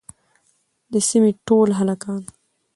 [0.91, 2.21] د سيمې ټول هلکان